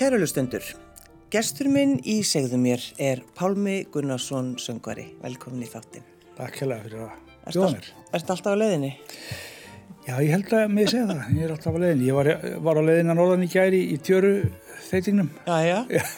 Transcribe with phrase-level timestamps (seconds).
[0.00, 0.64] Kærulustundur,
[1.28, 5.02] gestur minn í segðu mér er Pálmi Gunnarsson söngvari.
[5.20, 6.06] Velkomin í þáttin.
[6.38, 7.18] Takk hella fyrir að
[7.50, 7.88] bjóða mér.
[8.16, 8.88] Erstu alltaf á leiðinni?
[10.06, 11.20] Já, ég held að mig segja það.
[11.36, 12.08] Ég er alltaf á leiðinni.
[12.08, 12.32] Ég var,
[12.64, 14.32] var á leiðinni að norðan í gæri í tjöru
[14.86, 15.30] þeitingnum.
[15.44, 16.08] Já, já.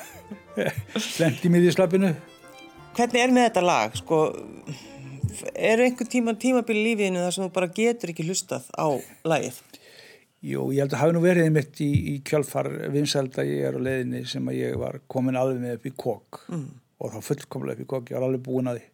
[1.25, 2.15] Lendi í miðjuslappinu.
[2.95, 3.99] Hvernig er með þetta lag?
[3.99, 4.25] Sko,
[5.59, 8.95] eru einhvern tíma tímabili lífiðinu þar sem þú bara getur ekki hlustað á
[9.27, 9.59] lagið?
[10.43, 13.77] Jú, ég held að hafi nú verið einmitt í, í kjálfar vinsæld að ég er
[13.79, 16.65] á leiðinni sem að ég var komin alveg með upp í kók mm.
[16.99, 18.89] og þá fullkomlega upp í kók, ég var alveg búin að því.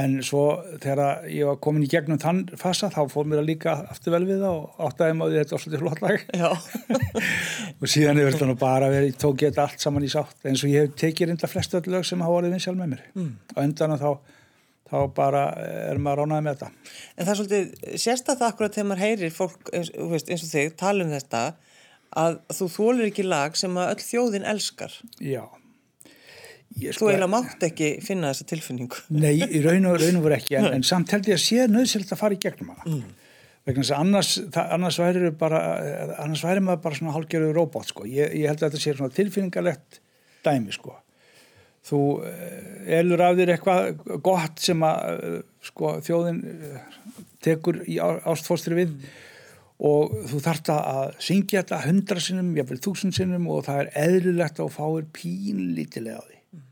[0.00, 0.42] En svo
[0.78, 4.20] þegar ég var komin í gegnum þann fasa þá fór mér að líka aftur vel
[4.28, 6.28] við það og áttaði maður þetta var svolítið flott lag.
[7.80, 10.62] og síðan hefur þetta nú bara verið, tók ég þetta allt saman í sátt eins
[10.62, 13.02] og ég hef tekið reynda flestu öll lög sem hafa verið vinsæl með mér.
[13.16, 13.32] Mm.
[13.56, 14.12] Og endan þá
[14.90, 16.92] þá bara er maður ránaði með þetta.
[17.14, 20.76] En það er svolítið sérstaklega akkurat þegar maður heyrir fólk eins, veist, eins og þig
[20.80, 21.42] tala um þetta
[22.20, 24.96] að þú þólir ekki lag sem að öll þjóðin elskar.
[25.22, 25.44] Já.
[26.78, 29.00] Ég, sko, þú eiginlega mátt ekki finna þessa tilfinningu.
[29.14, 32.22] Nei, í raun og veru ekki en, en samt held ég að sé nöðsilt að
[32.22, 32.86] fara í gegnum hana.
[32.86, 33.16] Mm.
[33.66, 34.30] Vegna þess að annars,
[34.62, 35.60] annars væri bara,
[36.22, 38.06] annars væri maður bara svona hálfgerður robot sko.
[38.08, 40.00] Ég, ég held að þetta sé svona tilfinningalegt
[40.46, 40.94] dæmi sko
[41.86, 46.96] þú eh, elur af þér eitthvað gott sem að eh, sko, þjóðin eh,
[47.44, 48.96] tekur í ástfóstri við
[49.80, 54.60] og þú þarft að syngja þetta hundra sinnum, jáfnveil þúsund sinnum og það er eðlilegt
[54.60, 56.66] að fáir pínlítilega á því mm.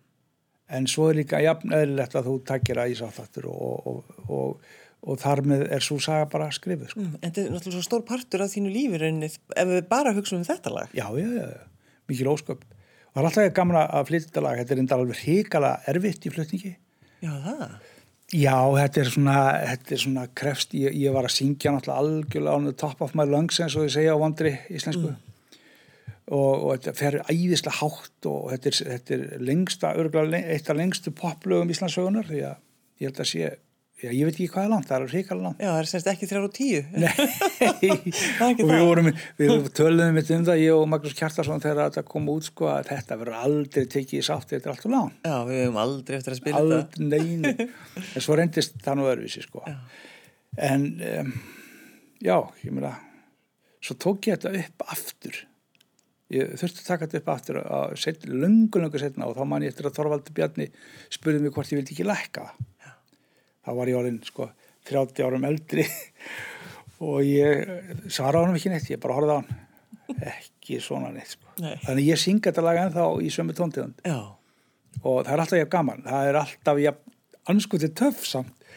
[0.76, 4.74] en svo er líka jafn eðlilegt að þú takkir að ísáttattur og, og, og,
[5.08, 7.06] og þar með er svo saga bara skrifið sko.
[7.06, 10.36] mm, En þetta er náttúrulega svo stór partur af þínu lífið ef við bara hugsa
[10.36, 11.48] um þetta lag Já, já, já,
[12.12, 12.68] mikil ósköp
[13.12, 16.32] Það er alltaf gaman að flytja þetta lag, þetta er enda alveg hrikala erfitt í
[16.34, 16.74] flutningi.
[17.24, 17.78] Já, það?
[18.28, 19.38] Já, þetta er svona,
[19.70, 23.24] þetta er svona krefst, ég, ég var að syngja náttúrulega algjörlega the top of my
[23.24, 25.70] lungs eins og ég segja á vandri íslensku mm.
[26.36, 30.76] og, og þetta fer æðislega hátt og þetta er, þetta er lengsta, örgulega eitt af
[30.76, 32.60] lengstu poplögum íslensögunar því að
[33.00, 33.48] ég held að sé
[33.98, 35.58] Já, ég veit ekki hvað er langt, það er ríkala langt.
[35.58, 36.82] Já, það er semst ekki þrjára og tíu.
[36.94, 37.08] Nei,
[38.46, 39.08] og við vorum,
[39.40, 43.18] við töluðum um það, ég og Magnús Kjartarsson þegar þetta kom út, sko, að þetta
[43.18, 45.10] verður aldrei tekið í sátti, þetta er allt og lán.
[45.26, 47.08] Já, við hefum aldrei eftir að spila þetta.
[47.08, 47.52] Neini,
[48.14, 49.64] en svo reyndist það nú öðruvísi, sko.
[49.66, 49.76] Já.
[50.68, 51.34] En, um,
[52.22, 52.94] já, ég meina,
[53.82, 55.42] svo tók ég þetta upp aftur.
[56.38, 59.72] Ég þurfti að taka þetta upp aftur að lungu, lungu setna og þá man ég
[59.72, 60.70] eftir að Þorvaldur Bjarni
[61.10, 62.66] spurði mig hvort ég vildi ekki lækka það
[63.68, 64.48] þá var ég orðin sko
[64.88, 65.84] 30 árum eldri.
[67.04, 67.68] Og ég
[68.10, 70.16] svara á hann ekki neitt, ég bara horfði á hann.
[70.32, 71.44] Ekki svona neitt sko.
[71.58, 71.74] Nei.
[71.82, 73.96] þannig ég synga þetta lag ennþá í sömu tóntíðan
[75.02, 76.04] og það er alltaf ég gaman.
[76.06, 77.00] Það er alltaf ég
[77.50, 78.68] anskutið töff samt.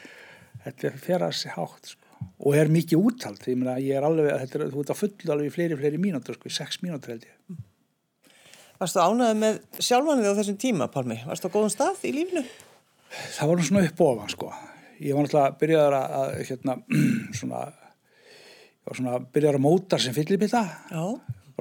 [0.66, 2.10] Þetta er fyrir að sé hátt sko.
[2.46, 5.34] Og er mikið úttalt ég, meina, ég er alveg, þetta er, þú ert að fulla
[5.36, 7.62] alveg í fleiri, fleiri mínútur sko, í sex mínútur held ég.
[8.82, 11.18] Varstu ánaðið með sjálfanið á þessum tíma, Palmi?
[11.26, 12.44] Varstu á góðum stað í lífnu?
[13.38, 14.52] Það var svona upp ofan sko
[15.02, 16.78] ég var náttúrulega byrjaður að, að hérna,
[17.40, 20.66] svona, ég var svona byrjaður að móta sem fyllibita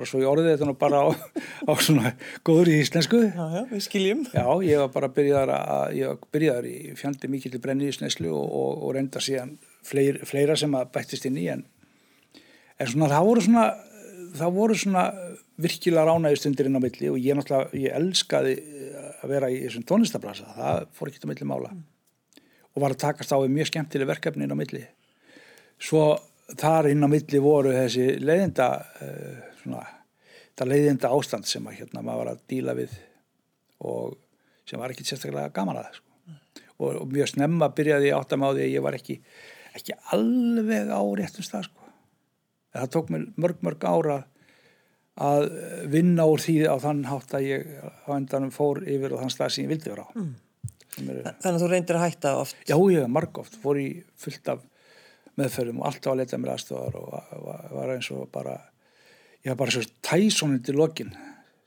[0.00, 1.08] bara svo ég orðið þetta nú bara á,
[1.68, 2.12] á svona
[2.46, 3.20] góður í íslensku.
[3.26, 4.22] Já, já, við skiljum.
[4.32, 7.96] Já, ég var bara byrjaður að, ég var byrjaður í fjandi mikið til brenni í
[7.96, 9.54] sneslu og, og, og reynda síðan
[9.86, 11.66] fleir, fleira sem að bættist inn í en,
[12.80, 13.68] en svona það voru svona
[14.40, 15.06] það voru svona
[15.60, 18.58] virkilega ránaði stundir inn á milli og ég náttúrulega, ég elskaði
[19.20, 21.72] að vera í þessum tónlistablasa, það fór ekki til milli mála.
[21.74, 21.99] Mm
[22.80, 24.82] og var að takast á við mjög skemmtileg verkefni inn á milli
[25.80, 26.04] svo
[26.56, 28.68] þar inn á milli voru þessi leiðinda
[29.04, 29.84] uh, svona,
[30.56, 32.96] það leiðinda ástand sem að hérna maður var að díla við
[33.84, 34.16] og
[34.64, 36.08] sem var ekki sérstaklega gaman að sko.
[36.80, 39.20] og, og mjög snemma byrjaði ég átt að ég var ekki
[39.76, 41.88] ekki alveg á réttum stað sko.
[42.72, 44.20] það tók mér mörg mörg ára
[45.20, 45.50] að
[45.92, 47.66] vinna úr því á þann hátt að ég
[48.08, 50.32] á endanum fór yfir á þann stað sem ég vildi vera á mm.
[50.98, 52.58] Er, Þannig að þú reyndir að hætta oft?
[52.66, 53.88] Já, ég hef marg oft, fór í
[54.18, 54.64] fullt af
[55.38, 57.10] meðferðum og alltaf að leta mér aðstofar og
[57.46, 58.56] var, var eins og bara
[59.44, 61.12] ég var bara svo tæsónið til lokin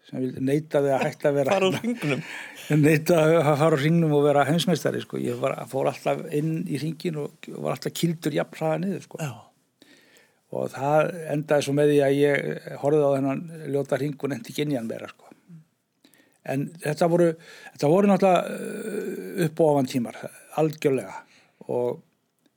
[0.09, 2.23] sem neitaði að hætta að vera fara á ringnum
[2.83, 5.21] neitaði að fara á ringnum og vera heimsmeistari sko.
[5.21, 9.21] ég var, fór alltaf inn í ringin og var alltaf kildur jafnfraða niður sko.
[10.53, 14.69] og það endaði svo með því að ég horfið á þennan ljóta ring og nefndi
[14.75, 15.31] hann vera sko
[16.49, 17.29] en þetta voru,
[17.73, 20.19] þetta voru náttúrulega uh, upp og ofan tímar
[20.61, 21.17] algjörlega.
[21.69, 22.01] Og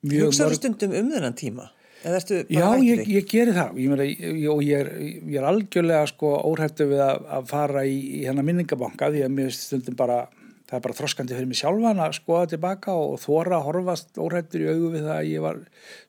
[0.06, 1.71] mjög Hugsaðu stundum um þennan tíma?
[2.06, 3.79] Já, ég, ég geri það.
[3.83, 8.27] Ég, ég, ég er, ég er algjörlega sko óhættu við að, að fara í, í
[8.29, 10.27] hennar minningabanka því að mér stundum bara
[10.67, 14.65] það er bara þroskandi fyrir mig sjálfan að skoða tilbaka og þóra að horfast óhættur
[14.65, 15.61] í augu við það að ég var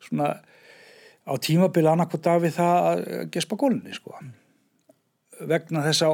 [0.08, 0.30] svona
[1.28, 3.04] á tímabili annarkot af við það að
[3.36, 4.16] gespa gólunni sko
[5.50, 6.10] vegna þessa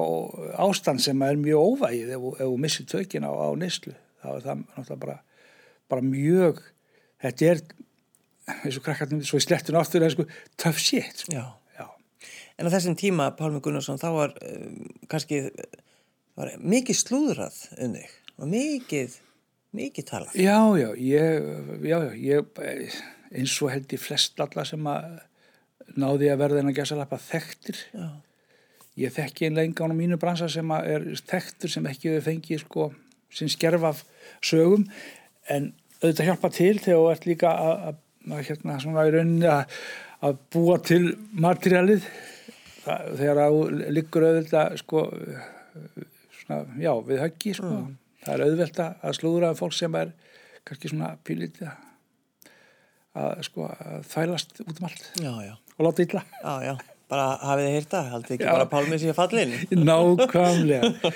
[0.62, 4.46] ástand sem er mjög óvægið ef, ef þú missir tökin á, á neyslu þá er
[4.46, 5.18] það náttúrulega bara,
[5.92, 6.62] bara mjög
[7.24, 7.66] þetta er
[8.64, 10.28] eins og krakkarnir svo í slettinu aftur er sko
[10.60, 11.50] töff shit sko.
[12.60, 15.48] En á þessum tíma, Pálmi Gunnarsson, þá var um, kannski
[16.38, 19.16] var mikið slúðrað um þig og mikið,
[19.78, 20.38] mikið talað.
[20.38, 21.48] Já, já, ég,
[21.82, 23.00] já, já, ég
[23.34, 25.18] eins og held ég flest alla sem að
[25.98, 27.82] náði að verða en að gæsa lappa þekktir.
[27.94, 28.08] Já.
[29.00, 32.90] Ég þekki lengan á mínu bransa sem er þekktur sem ekki hefur fengið sko
[33.34, 34.04] sem skerf af
[34.46, 34.86] sögum
[35.50, 35.72] en
[36.04, 39.80] auðvitað hjálpa til þegar þú ert líka að, að, hérna svona í rauninni að,
[40.28, 41.02] að búa til
[41.34, 42.06] materialið
[42.84, 43.64] þegar þú
[43.98, 45.04] liggur auðvitað sko
[46.44, 47.74] svona, já, við höggi sko.
[48.24, 50.14] Það er auðvitað að slúðra fólk sem er
[50.68, 51.74] kannski svona pílítið
[53.20, 56.24] að sko að þælast út um allt Já, já, og láta illa.
[56.44, 56.93] já, já.
[57.14, 58.52] Bara hafið þið hýrta, haldið ekki Já.
[58.58, 59.52] bara Pálmi sér fallin.
[59.86, 61.12] Nákvæmlega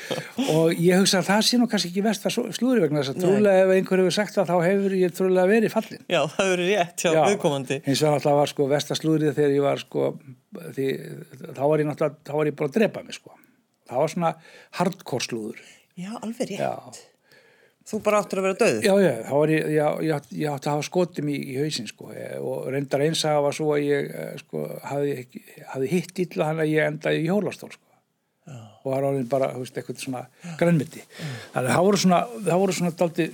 [0.53, 3.63] og ég hugsa að það sé nú kannski ekki versta slúðri vegna þess að trúlega
[3.65, 7.05] ef einhver hefur sagt það þá hefur ég trúlega verið fallin Já, það verið rétt
[7.05, 7.79] hjá viðkomandi.
[7.88, 10.05] eins og náttúrulega var sko versta slúðrið þegar ég var sko
[10.77, 10.88] því,
[11.57, 13.35] þá var ég náttúrulega þá var ég bara að drepa mig sko
[13.88, 14.33] það var svona
[14.81, 15.63] hardcore slúður
[15.97, 16.59] Já, alveg rétt.
[16.61, 16.73] já,
[17.87, 18.83] Þú bara áttur að vera döður.
[18.83, 21.57] já, já, þá var ég ég, ég, átti- ég átti að hafa skotum í, í
[21.61, 26.19] hausinn sko og reyndar einsaga var svo að ég eh, sko hafði, ekki- hafði hitt
[26.25, 27.83] illa hann að ég endaði í hjólastól sko
[28.87, 30.19] og var orðin bara, þú veist, eitthvað svona
[30.59, 31.01] grænmyndi.
[31.51, 33.25] Þannig að það voru svona, það voru svona daldi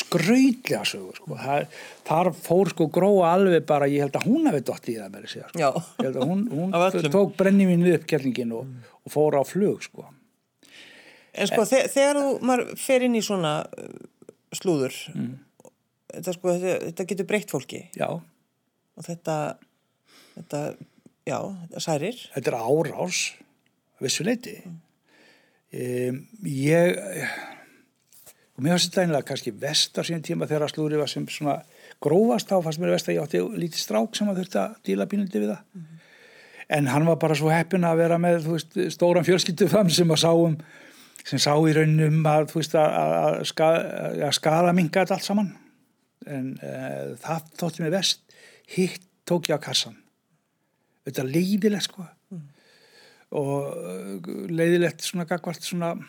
[0.00, 1.36] skrautlega sögur, sko.
[1.38, 1.66] Það,
[2.08, 5.26] þar fór sko gróa alveg bara, ég held að hún hafi dótt í það með
[5.28, 5.60] þessi, sko.
[5.62, 5.68] Já.
[6.00, 8.72] Ég held að hún, hún tók brennivinn við uppkjellingin og,
[9.06, 10.06] og fór á flug, sko.
[11.34, 13.90] En sko, þe þegar þú, maður fer inn í svona uh,
[14.56, 14.96] slúður,
[16.10, 19.36] þetta sko, þetta, þetta getur breytt fólki Já, og þetta,
[20.34, 20.62] þetta,
[21.30, 22.18] já, þetta særir.
[22.34, 23.20] þetta er árás,
[24.02, 24.56] vissuleiti.
[25.70, 26.98] Um, ég,
[28.56, 31.60] og mér fannst þetta einlega kannski vest á síðan tíma þegar slúri var sem svona
[32.02, 35.06] grófast, þá fannst mér vest að ég átti lítið strák sem að þurfti að díla
[35.06, 35.86] pínlindi við það.
[36.70, 40.20] En hann var bara svo heppin að vera með, veist, stóran fjölskyldu fram sem að
[40.22, 40.58] sáum,
[41.26, 43.80] sem sá í raunum að, veist, að, að, skada,
[44.28, 45.50] að skada minga þetta allt saman.
[46.28, 48.24] En uh, það þótti mér vest,
[48.74, 49.96] hitt tók ég á kassan.
[51.06, 52.02] Þetta er leiðilegt, sko.
[53.40, 54.16] Og uh,
[54.50, 56.06] leiðilegt svona gagvart svona uh,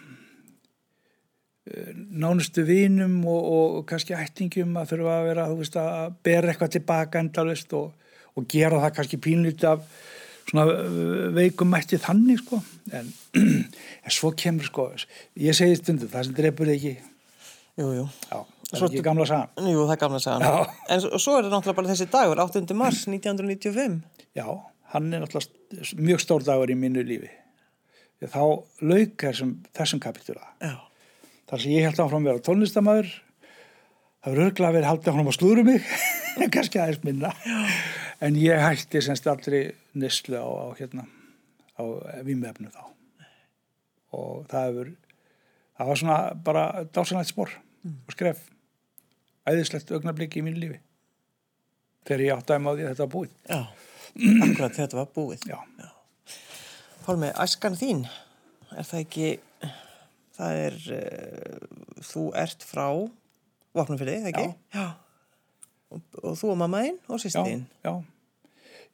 [1.95, 7.21] nánustu vinum og, og kannski ættingum að þurfa að vera, veist, að bera eitthvað tilbaka
[7.21, 7.87] endalist og,
[8.35, 9.81] og gera það kannski pínlítið af
[10.51, 12.61] svona uh, veikum mætti þannig sko
[12.99, 13.11] en,
[14.05, 14.89] en svo kemur sko
[15.39, 16.97] ég segi stundum, það sem drefur ekki
[17.79, 18.07] Jú, jú.
[18.27, 20.73] já, það Svo er ekki gamla sagan Jú, það er gamla sagan.
[20.91, 22.75] En svo, er það náttúrulega bara þessi dagur, 8.
[22.77, 24.01] mars 1995.
[24.35, 24.45] já,
[24.91, 27.31] hann er náttúrulega mjög stór dagur í mínu lífi
[28.21, 28.41] að þá
[28.85, 30.75] lauk þessum, þessum kapitula Já.
[31.49, 33.09] þar sem ég held áfram að vera tónlistamæður
[34.21, 35.87] það verður örglega verið haldið áfram að slúðru mig
[36.53, 37.31] kannski aðeins minna
[38.21, 41.05] en ég hætti semst aldrei neslu á, á hérna
[41.75, 41.83] á
[42.27, 42.83] vímefnu þá
[44.11, 44.91] og það hefur
[45.77, 47.53] það var svona bara dásanlegt spór
[47.87, 48.43] og skref
[49.49, 50.81] æðislegt augnabliki í mínu lífi
[52.05, 53.61] þegar ég átti að á því að þetta var búið Já.
[54.45, 55.45] Akkurat þetta var búið.
[55.47, 55.57] já,
[57.05, 58.03] Pálmi, æskan þín,
[58.75, 59.29] er það ekki,
[60.37, 62.85] það er, uh, þú ert frá
[63.73, 64.49] vopnumfyrði, það ekki?
[64.75, 64.83] Já.
[65.91, 67.63] Og, og þú og mamma þín og já, sýstin.
[67.81, 67.93] já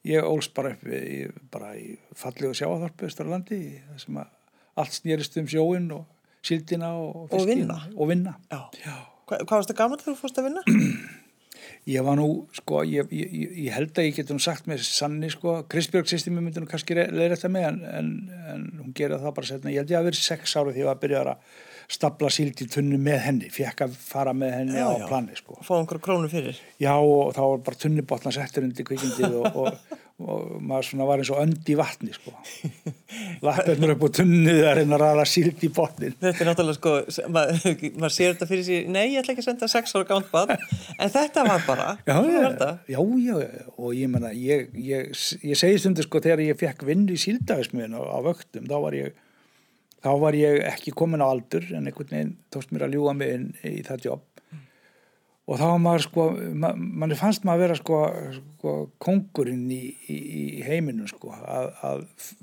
[0.08, 3.60] ég ólst bara upp í, bara í fallegu sjáaþorpu Östurlandi
[3.90, 4.34] það sem að
[4.78, 6.04] allt snýrist um sjóin og
[6.48, 7.78] síldina og, Og fiskinn vinna.
[7.96, 8.60] og vinna Já.
[8.84, 8.96] Já.
[9.28, 10.62] Hva, hvað varst það gaman þegar þú fórst að vinna?
[11.88, 14.82] Ég var nú, sko, ég, ég, ég- ég held að ég getur nú sagt með
[14.84, 18.10] sanni, sko, Kristbjörg sýstími myndi nú kannski leira þetta með en, en,
[18.52, 19.72] en hún gera það bara setna.
[19.72, 21.30] Ég held ég að verið sex ára því ég að byrja að
[21.88, 25.56] stapla síld í tunnu með henni, fekk að fara með henni Já, á plani, sko.
[25.64, 26.58] Fá einhverju krónu fyrir.
[26.82, 31.22] Já, og þá var bara tunnubotna settur undir kvikindið og, og, og maður svona var
[31.22, 32.34] eins og önd í vatni, sko.
[33.46, 36.12] Lappirnur upp á tunnið að reyna að ræða síld í botnin.
[36.20, 39.48] Þetta er náttúrulega sko, maður mað sér þetta fyrir sér, nei, ég ætla ekki að
[39.48, 40.52] senda sex ára gánt bad,
[40.98, 42.42] en þetta var bara, Já, já,
[42.92, 45.08] já, já, og ég menna, ég, ég,
[45.40, 48.98] ég segi stundu sko þegar ég fekk vinnu í síldavismiðin á, á vöktum, þá var
[48.98, 49.16] ég,
[50.04, 53.34] þá var ég ekki komin á aldur en einhvern veginn tókst mér að ljúga mig
[53.34, 54.26] inn í það jobb
[55.48, 56.24] og þá var maður sko,
[56.60, 57.98] ma, manni fannst maður að vera sko,
[58.58, 59.80] sko kongurinn í,
[60.12, 60.16] í,
[60.58, 62.02] í heiminum sko, að, að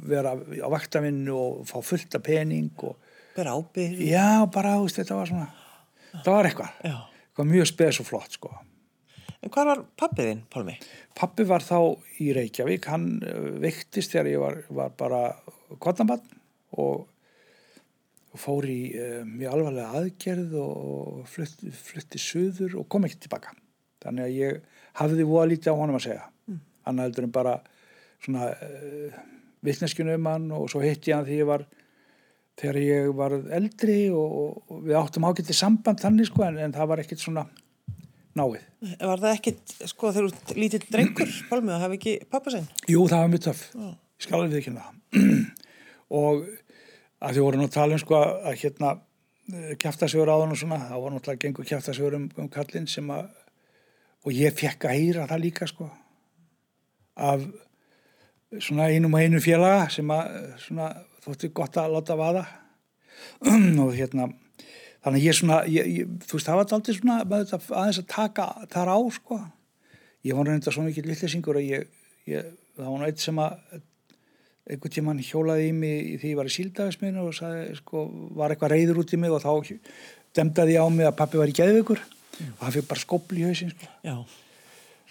[0.10, 2.98] vera á vaktavinnu og fá fullt af pening og
[3.36, 4.00] Bera ábyrð.
[4.08, 5.50] já, bara, veist, þetta var svona,
[6.16, 8.54] það var eitthvað, eitthvað mjög spes og flott sko.
[9.44, 10.78] En hvað var pappið þinn, Pálmi?
[11.20, 11.78] Pappi var þá
[12.24, 15.20] í Reykjavík, hann eh, veiktist þegar ég var, var bara
[15.78, 16.24] kvotnabann
[16.80, 17.06] og,
[18.36, 23.56] og fór í uh, mjög alvarlega aðgerð og flutti, flutti suður og kom ekki tilbaka
[24.04, 26.60] þannig að ég hafði voða lítið á honum að segja mm.
[26.90, 27.56] hann heldur en bara
[28.26, 29.18] svona uh,
[29.66, 31.66] vittneskjunu um hann og svo hitti ég hann því ég var
[32.60, 34.36] þegar ég var eldri og,
[34.72, 37.46] og við áttum ágættið samband þannig sko en, en það var ekkit svona
[38.36, 38.62] náið.
[39.00, 42.68] Var það ekkit sko þegar þú lítið drengur Pálmið að hafa ekki pappa sinn?
[42.92, 45.44] Jú það var mjög töff, ég skal alveg ekki það
[46.22, 46.46] og
[47.26, 48.94] að því voru nú að tala um sko að hérna
[49.82, 53.28] kæftasögur á þann og svona, það voru náttúrulega gengur kæftasögur um, um kallin sem að
[54.26, 55.90] og ég fekk að heyra það líka sko
[57.16, 57.44] af
[58.60, 60.32] svona einum og einu félaga sem að
[60.66, 60.90] svona
[61.26, 62.44] þótti gott að láta vaða.
[63.84, 64.30] Og hérna
[65.06, 68.48] þannig að ég svona, ég, ég, þú veist það var aldrei svona aðeins að taka
[68.74, 69.40] þar á sko.
[70.26, 71.90] Ég var reynda svo mikið lillesingur að ég,
[72.30, 73.84] ég það var náttúrulega eitt sem að
[74.66, 78.06] einhvern tíman hjólaði í mig því ég var í síldagisminu og sagði sko
[78.38, 79.76] var eitthvað reyður út í mig og þá
[80.36, 82.54] demdaði ég á mig að pappi var í geðveikur mm.
[82.56, 84.16] og það fyrir bara skobl í hausin sko.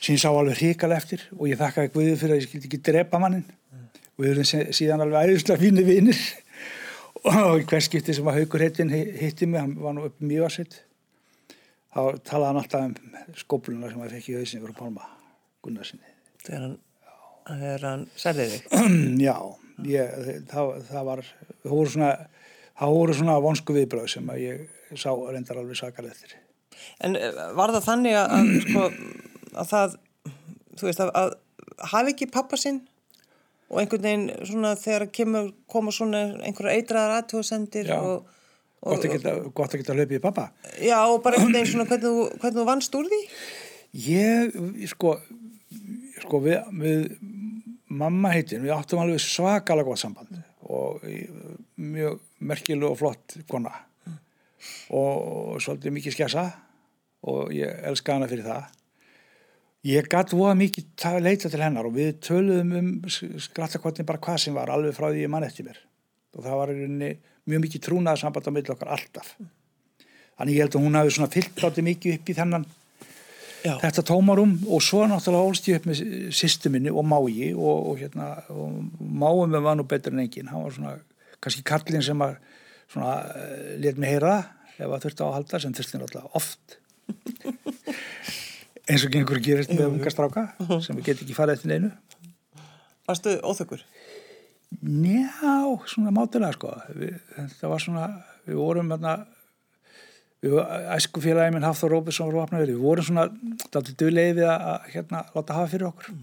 [0.04, 3.20] sín sá alveg hrikal eftir og ég þakkaði Guðið fyrir að ég skildi ekki drepa
[3.23, 3.46] mannin
[4.14, 6.25] og við erum síðan alveg æðislega fínir vinnir
[7.25, 10.56] og hvers skipti sem að Haugur heitin hitti mig, hann var nú upp mjög að
[10.58, 10.80] sitt
[11.94, 15.08] þá talaði hann alltaf um skobluna sem að fekk í hausinni fyrir Pálma
[15.64, 16.11] Gunnarsinni
[16.44, 16.76] Þegar hann,
[17.48, 18.78] þegar hann særði þig?
[19.26, 19.36] Já,
[19.88, 20.16] ég,
[20.50, 22.10] það, það var það voru svona,
[22.80, 26.36] það voru svona vonsku viðbröð sem að ég sá reyndar alveg sakar eftir.
[27.04, 28.86] En eh, var það þannig að, að, sko,
[29.54, 29.96] að það
[30.74, 32.82] þú veist að, að hafi ekki pappa sinn
[33.72, 38.26] og einhvern veginn svona þegar kemur, koma svona einhverja eitraðar aðtjóðsendir og,
[38.84, 40.48] og gott að geta, gott að geta hlaupið í pappa.
[40.82, 43.22] Já og bara einhvern veginn svona hvernig þú, hvernig þú vannst úr því?
[44.04, 44.54] Ég,
[44.90, 45.16] sko
[46.24, 47.04] sko við, við
[47.94, 51.02] mamma heitin, við áttum alveg svakalega gott samband og
[51.80, 54.16] mjög merkilu og flott kona mm.
[54.96, 56.46] og, svolítið mikið skjasa
[57.28, 58.72] og ég elska hana fyrir það
[59.84, 64.54] Ég gæti voða mikið leita til hennar og við töluðum um skrattakotni bara hvað sem
[64.56, 65.76] var alveg frá því ég mann eftir mér
[66.32, 69.34] og það var mjög mikið trúnaða samband á milli okkar alltaf.
[70.40, 72.64] Þannig ég held að hún hafi fyllt átti mikið upp í þennan
[73.64, 73.78] Já.
[73.80, 76.02] þetta tómarum og svo náttúrulega hólst ég upp með
[76.37, 78.35] systeminni og mái og, og hérna
[79.00, 80.50] máum við var nú betur en enginn.
[80.52, 80.97] Hann var svona
[81.40, 82.37] kannski karlinn sem að
[82.92, 84.37] svona uh, let mig heyra
[84.75, 86.78] ef það þurfti á að halda sem þurfti náttúrulega oft
[88.90, 90.47] eins og gengur að gerist með unga stráka
[90.85, 91.92] sem við getum ekki farið eftir neinu
[93.04, 93.83] Varstu óþökkur?
[94.80, 95.56] Njá,
[95.92, 97.18] svona mátilega sko við,
[97.61, 98.06] það var svona,
[98.49, 99.16] við vorum hérna
[100.44, 100.58] við
[100.94, 103.26] æsku félagi minn Hafþór Róbesson var vapnaverið, við vorum svona
[103.72, 106.16] daldur döglegið við að hérna láta hafa fyrir okkur.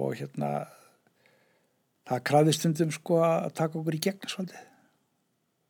[0.00, 0.52] Og hérna
[2.08, 4.70] það krafði stundum sko að taka okkur í gegn svolítið.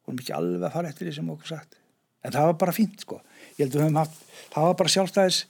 [0.04, 1.80] Vorum ekki alveg að fara eftir því sem okkur sagt.
[2.24, 3.18] En það var bara fínt sko.
[3.58, 4.22] Ég held að við höfum haft,
[4.54, 5.40] það var bara sjálfstæðis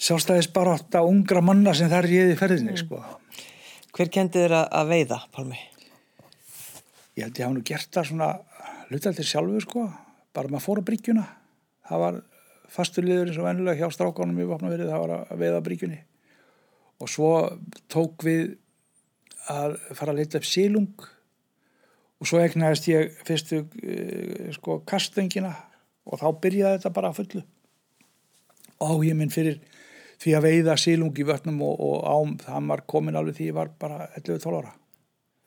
[0.00, 2.84] sjálfstæðis bara átta ungra manna sem það er ég í ferðinni mm.
[2.84, 3.00] sko.
[3.96, 5.58] Hver kendi þér að veiða, Pálmi?
[7.18, 8.30] Ég held að ég hafa nú gert það svona
[8.90, 9.84] hlutaldir sjálfu sko,
[10.36, 11.24] bara maður fór á bryggjuna.
[11.90, 12.18] Það var
[12.70, 16.02] fasturliður eins og vennilega hjá strákánum í vapnaverið, það var að veiða bryggjunni.
[17.00, 17.30] Og svo
[17.90, 18.44] tók við
[19.50, 21.08] að fara að leita upp sílung
[22.20, 25.54] og svo egnaðist ég fyrstu uh, sko kastengina
[26.06, 27.42] og þá byrjaði þetta bara að fullu.
[28.86, 29.58] Og ég minn fyrir
[30.20, 33.56] því að veiða sílung í vötnum og, og ám það var komin alveg því ég
[33.56, 34.74] var bara 11-12 ára.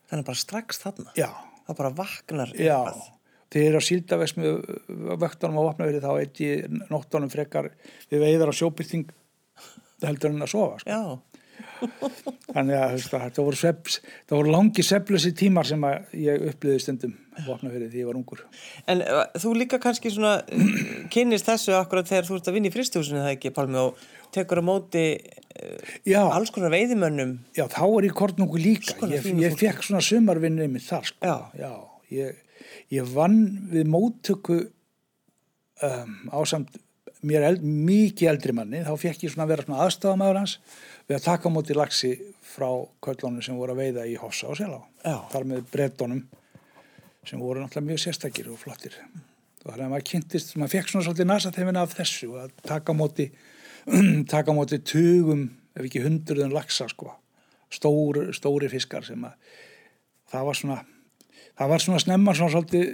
[0.10, 1.13] Þannig bara strax þarna?
[1.18, 1.30] Já.
[1.63, 2.80] Það bara vaknar Já,
[3.53, 4.63] þegar ég er á síldavegs með
[5.22, 7.69] vöktunum á vapnaveri þá eit ég nóttunum frekar
[8.10, 9.13] við veiðar á sjóbyrting
[10.03, 10.89] heldur en að sofa sko.
[10.89, 11.22] Já.
[12.55, 15.83] Þannig að það voru, sveps, það voru langi seflösi tímar sem
[16.17, 17.13] ég uppliði stundum
[17.48, 18.43] vopna fyrir því ég var ungur.
[18.89, 19.03] En
[19.41, 20.36] þú líka kannski svona
[21.13, 24.62] kynist þessu akkurat þegar þú ert að vinna í fristjósinu það ekki Palmi og tekur
[24.62, 27.36] á móti uh, alls konar veiðimönnum?
[27.57, 28.98] Já þá er ég kortnungu líka.
[29.10, 31.22] Ég, ég fekk svona sumarvinni með þar sko.
[31.25, 31.74] Já, Já
[32.13, 32.41] ég,
[32.93, 33.39] ég vann
[33.72, 34.60] við móttöku
[35.84, 36.79] um, ásamt
[37.24, 38.84] mér eld, mikið eldri manni.
[38.84, 40.55] Þá fekk ég svona að vera svona aðstafamæður hans
[41.08, 42.13] við að taka á móti lagsi
[42.53, 42.67] frá
[43.03, 44.79] köllunum sem voru að veiða í Hossa og Selá.
[45.03, 46.24] Þar með brettunum
[47.24, 48.98] sem voru náttúrulega mjög sérstakir og flottir.
[49.63, 52.91] Og þannig að maður kynntist, maður fekk svona svolítið nasa þeimina af þessu að taka
[52.91, 53.29] á móti
[54.34, 57.13] taka á móti tugum ef ekki hundruðun lagsa sko.
[57.74, 59.55] Stóri, stóri fiskar sem að
[60.29, 60.82] það var svona
[61.60, 62.86] það var svona snemma svona svolítið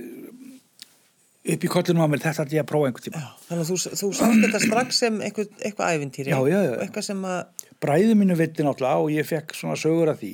[1.50, 3.24] upp í kollunum á mér þetta er ég að prófa einhvern tíma.
[3.24, 7.06] Já, Þannig að þú, þú sátt þetta strax sem eitthvað, eitthvað æfintýri já, já, já.
[7.16, 10.34] að Bræði mínu veitti náttúrulega og ég fekk svona sögur af því.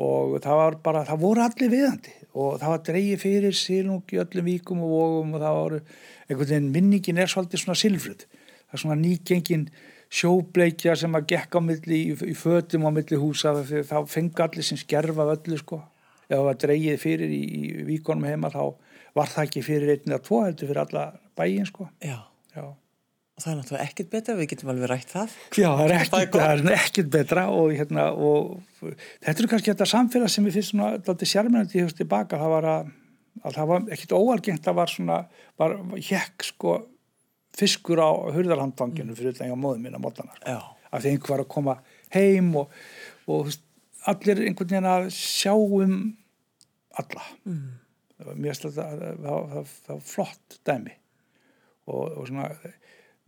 [0.00, 2.14] Og það var bara, það voru allir viðandi.
[2.30, 5.80] Og það var dreigið fyrir sílung í öllum víkum og vógum og það voru
[6.30, 9.64] einhvern veginn minningin er svolítið svona silfröð það er svona nýgengin
[10.10, 14.66] sjóbleikja sem að gekk á milli í, í fötum á milli húsa þá fengi allir
[14.66, 15.80] sem skerfa öllu sko
[16.30, 18.62] ef það var dreigið fyrir í, í víkonum heima þá
[19.18, 21.06] var það ekki fyrir einn eða tvo heldur fyrir alla
[21.38, 22.20] bæin sko Já.
[22.54, 22.70] Já.
[23.40, 25.34] Og það er náttúrulega ekkert betra, við getum alveg rætt það.
[25.56, 28.90] Já, það er ekkert, Það er ekkert betra og, hérna, og
[29.24, 32.90] þetta er kannski þetta samfélag sem ég finnst sérmennandi í hugst tilbaka, það var að,
[33.40, 35.18] að það var ekkert óalgengt, það var svona
[35.62, 35.76] var
[36.10, 36.76] hekk sko
[37.56, 41.78] fiskur á hurðarhandvanginu fyrir utan hjá móðum minna mótanar, af því einhver var að koma
[42.12, 42.76] heim og,
[43.24, 43.48] og
[44.10, 45.96] allir einhvern veginn að sjá um
[47.00, 47.66] alla mm.
[48.34, 50.94] mér finnst þetta flott dæmi
[51.90, 52.50] og, og svona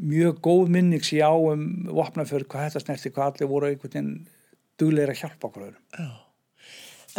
[0.03, 4.13] mjög góð minning ég á um vopnafjörð, hvað þetta snerti, hvað allir voru einhvern veginn
[4.81, 5.83] duglegir að hjálpa okkur öðrum.
[5.99, 6.11] Já.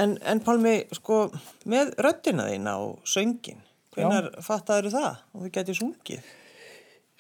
[0.01, 1.27] En, en Pálmi, sko,
[1.69, 3.61] með röddina þína og söngin,
[3.93, 6.31] hvenar fattaður það og þú getið sungið?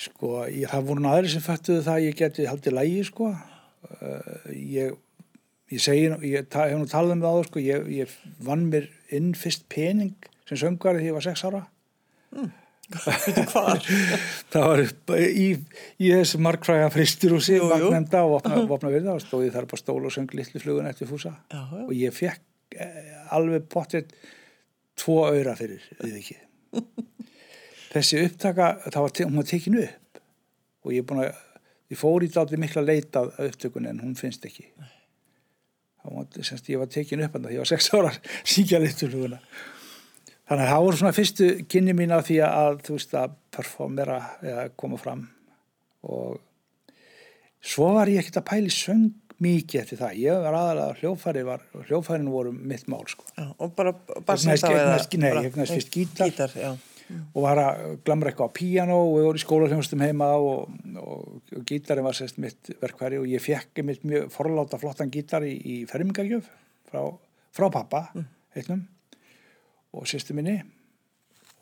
[0.03, 3.29] Sko, ég, það voru aðri sem fættuðu það að ég geti haldið lægi, sko.
[3.93, 4.95] Uh, ég,
[5.73, 9.31] ég segi, ég ta, hef nú talað um það sko, ég, ég vann mér inn
[9.37, 11.63] fyrst pening sem söngari þegar ég var sex ára.
[12.93, 13.89] Veitu hvað?
[14.53, 14.83] það var
[15.23, 15.47] í,
[16.03, 16.39] í þessu
[17.57, 17.71] Jú, jú.
[17.71, 21.09] magnemda og vopna, vopna virða og stóði þar bara stól og söng litlu flugun eftir
[21.09, 21.35] fúsa.
[21.53, 21.83] Já, já.
[21.87, 24.11] og ég fekk eh, alveg potið
[24.99, 26.37] tvo auðra fyrir við ekki
[27.93, 30.21] þessi upptaka það var, hún var tekinu upp
[30.83, 31.29] og ég er búin að
[31.93, 34.99] ég fór í dátir mikla leita að upptökun en hún finnst ekki það var,
[36.43, 39.39] semst, ég var tekinu upp en það ég var sex ára að syngja liturluguna
[40.43, 44.17] þannig að það voru svona fyrstu kynni mín af því að þú veist að performera
[44.43, 45.27] eða koma fram
[46.03, 46.39] og
[47.63, 49.11] svo var ég ekkert að pæli söng
[49.43, 53.25] mikið eftir það, ég var aðalega hljófæri var, hljófærin voru mitt mál sko
[53.57, 54.83] og bara á eða?
[54.83, 56.29] eignaðist- nei, bara- eignaðist fyrst gítar.
[56.29, 56.53] Gítar,
[57.09, 57.19] já.
[57.33, 61.41] og var að glamra eitthvað á píano og við vorum í skólahljómsdum heima og, og,
[61.57, 65.53] og gítarinn var sérst mitt verkværi og ég fekk mitt mjög forláta flottan gítar í,
[65.57, 66.49] í fermingagjöf
[66.91, 67.03] frá,
[67.53, 68.25] frá pappa Mm.
[68.55, 68.87] heitnum
[69.93, 70.59] og sérstu minni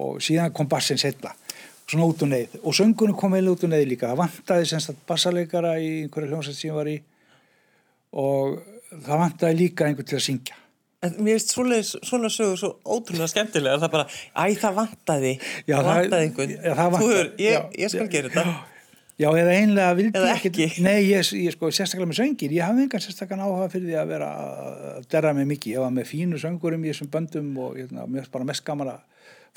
[0.01, 1.33] og síðan kom bassin setna
[1.91, 4.93] svona út og neyð og söngunum kom vel út og neyð líka það vantaði semst
[4.93, 6.97] að bassaleikara í einhverju hljómsveit sem ég var í
[8.21, 8.59] og
[8.91, 10.59] það vantaði líka einhver til að syngja
[11.01, 11.55] En mér finnst
[12.05, 13.79] svona sögur svo ótrúlega skemmtilega.
[13.81, 15.31] Það er bara, æ, það vantaði,
[15.65, 16.51] Já, það- vantaði einhvern.
[16.51, 18.53] já, það Þú vantaði, hefur, ég, já, ég skal gera þetta.
[19.21, 20.81] Já, eða einlega vildi Eða ég ekkit- ekki.
[20.81, 24.07] Nei, ég, ég sko, sérstaklega með söngir, ég hafði engan sérstaklega áhuga fyrir því að
[24.13, 25.73] vera að derra mig mikið.
[25.75, 29.01] Ég var með fínu söngurum í þessum böndum og mér finnst bara mest gaman að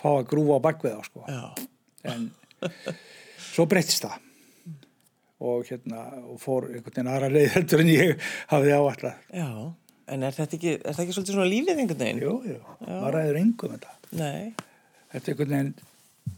[0.00, 1.24] fá að grúfa á bakvið á, sko.
[1.28, 1.44] Já,
[2.04, 2.30] En
[3.54, 4.18] svo breytist það
[5.44, 9.16] og hérna, og fór einhvern veginn aðra leið heldur en ég hafði áallat.
[9.33, 9.48] já.
[10.12, 12.22] En er þetta ekki, er þetta ekki svolítið svona lífið einhvern veginn?
[12.24, 13.94] Jú, jú, maður ræður engum þetta.
[14.20, 14.52] Nei.
[15.14, 15.74] Þetta einhvern veginn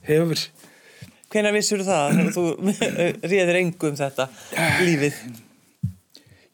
[0.07, 0.45] hefur,
[1.35, 2.45] Hvenær vissur það að þú
[3.33, 4.29] réðir engu um þetta
[4.87, 5.19] lífið?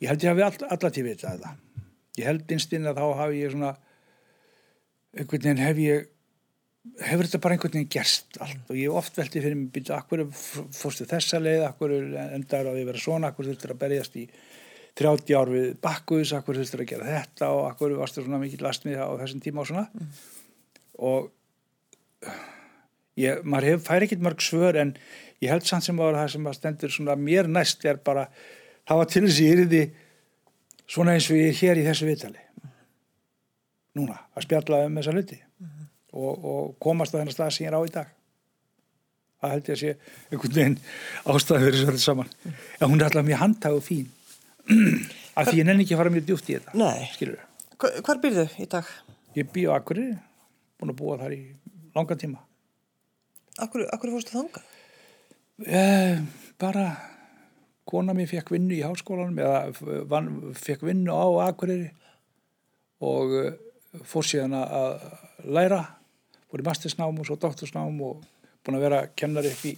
[0.03, 1.53] ég held ég hafi all, alla tíð vitað þetta.
[2.19, 3.75] Ég held innstinn að þá hafi ég svona,
[5.15, 6.09] einhvern veginn hef ég,
[7.07, 10.25] hefur þetta bara einhvern veginn gerst allt og ég oft veltið fyrir mig býta, akkur
[10.33, 11.95] fórstu þessa leið, akkur
[12.25, 14.27] endar á að vera svona, akkur þurftur að berjast í
[14.99, 19.01] 30 ár við bakkuðs, akkur þurftur að gera þetta og akkur varstu svona mikið lastmið
[19.01, 19.87] á þessum tíma og svona.
[21.01, 21.31] Og
[23.21, 24.95] ég, maður hef, fær ekkert mörg svör en
[25.43, 28.29] ég held samt sem ára það sem að stendur svona mér næst er bara
[28.89, 29.83] það var til þess að ég yrði
[30.87, 32.49] svona eins og ég er hér í þessu vitali
[33.99, 35.39] núna, að spjalla um þessa hluti
[36.13, 38.09] og, og komast á þennar stað sem ég er á í dag.
[39.43, 39.93] Það held ég að sé
[40.31, 40.75] einhvern veginn
[41.27, 42.35] þessu öllu saman.
[42.79, 44.11] En hún er alltaf mjög handtag og fín
[45.39, 46.77] af því ég nenni ekki að fara mjög djúpt í þetta
[47.83, 48.91] Hvar byrðu í dag?
[49.37, 50.17] ég bý á Akureyri
[50.81, 51.41] búin að búa þar í
[51.95, 52.43] langan tíma.
[53.63, 54.69] Akkur, akkur fórstu þangað?
[55.63, 56.21] Eh,
[56.61, 56.87] bara
[57.89, 61.91] kona mér fekk vinnu í háskólanum eða van, fekk vinnu á Akureyri
[63.03, 63.51] og uh,
[64.09, 65.03] fór síðan að
[65.45, 65.83] læra.
[66.51, 68.23] Fór í mastersnám og svo doktorsnám og
[68.63, 69.75] búin að vera kennari upp í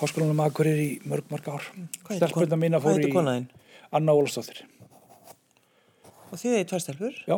[0.00, 1.70] háskólanum Akureyri í mörg, mörg ár.
[2.04, 3.36] Hvað heitir stelpunna
[3.90, 3.96] í?
[3.98, 4.62] Anna Ólafsdóttir
[6.30, 7.16] Og þið er tvær stelpur?
[7.26, 7.36] já,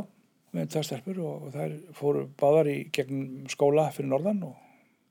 [0.52, 4.58] með tvær stelpur og, og þær fóru báðar í gegnum skóla fyrir norðan og,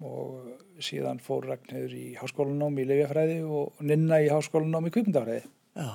[0.06, 5.41] og síðan fór Ragnhildur í háskólanám í Leifjafræði og Ninna í háskólanám í Kvikmyndafræði
[5.82, 5.89] Já.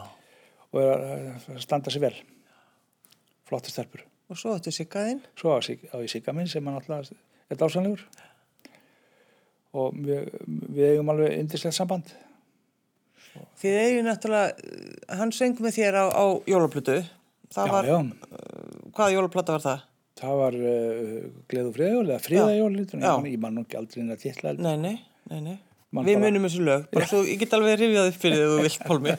[0.73, 2.15] og er að að standa sér vel
[3.47, 5.21] flotta stelpur Og svo áttu siggaðinn?
[5.39, 7.13] svo á, Sig- á ég Sigga minn sem hann alltaf
[7.51, 8.03] er dásanlegur
[9.77, 10.31] og við,
[10.75, 12.11] við eigum alveg yndislegt samband
[13.61, 14.73] Þið eigin náttúrulega,
[15.19, 16.97] hann söng með þér á, á jólaplutu.
[17.55, 17.99] Það já, var, já,
[18.97, 19.85] hvaða jólaplata var það?
[20.17, 21.15] Það var uh,
[21.51, 23.13] Gleð og Friðjól eða Friðajól, Já.
[23.29, 24.53] ég man nú ekki aldrei inn að titla.
[24.57, 24.95] Nei, nei,
[25.29, 25.57] nei, nei.
[25.97, 28.65] Við bara- munum þessu lög, bara svo ég get alveg rifjað upp fyrir þið þú
[28.65, 29.15] vilt, Pálmi.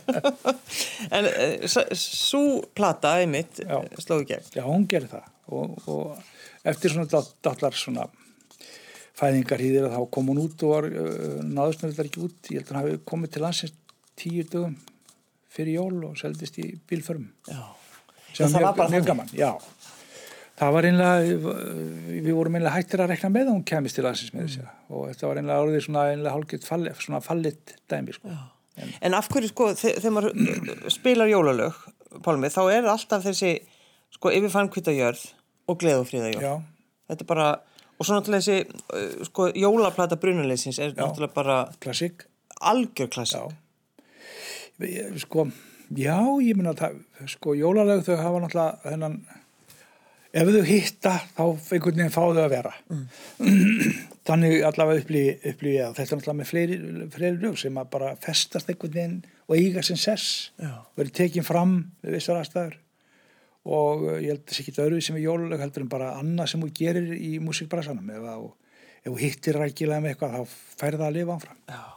[1.17, 2.41] en uh, svo
[2.77, 4.49] plata, einmitt, eh, sló í gegn.
[4.57, 8.07] Já, hún gerir það og, og eftir svona dallar svona
[9.17, 12.37] fæðingarhýðir þá kom hún út og var, uh, þetta ekki út.
[12.51, 13.77] Ég held að hann hafi komið til landsins
[14.17, 14.75] tíu dögum
[15.57, 17.29] fyrir jól og seldist í bílförum.
[17.47, 17.61] Já.
[18.37, 19.51] sem það var bara mjög gaman, já
[20.57, 21.15] það var einlega
[22.25, 25.03] við vorum einlega hættir að rekna með að hún kemist til landsins með þessi og
[25.11, 28.35] þetta var einlega orðið svona einlega hálfgett fallit, svona fallit dæmi sko.
[29.01, 31.77] En af hverju, sko, þe- þegar maður uh, spilar jólalög,
[32.25, 33.51] Pálmi, þá er alltaf þessi,
[34.13, 35.23] sko, yfirfann jörð
[35.67, 36.45] og gleð og friðajörð.
[36.45, 36.53] já,
[37.09, 37.47] Þetta er bara,
[37.97, 42.27] og svo náttúrulega þessi, uh, sko, jólaplata brunaleysins er náttúrulega bara klassik
[42.61, 43.41] algjör klassi.
[45.23, 45.47] Sko,
[45.97, 46.73] já, ég minna
[47.29, 49.19] sko, jólaleg þau hafa náttúrulega þennan
[50.37, 52.73] ef þau hitta þá einhvern veginn fá þau að vera.
[54.27, 56.79] Þannig allavega upplýði upplý þetta er náttúrulega með fleiri,
[57.15, 60.51] fleiri lög sem að bara festast einhvern veginn og eiga sem sess.
[60.99, 62.77] Verið tekin fram við vissar aðstæður.
[63.67, 66.53] Og ég held að það sé ekki öðru sem er jóluleg heldur en bara annað
[66.53, 68.31] sem þú gerir í músikbrasanum ef,
[69.07, 71.61] þú hittir rækilega með eitthvað þá færði það að lifa áfram.
[71.67, 71.96] Já.